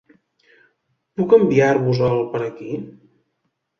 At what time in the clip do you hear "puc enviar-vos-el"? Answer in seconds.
1.21-2.17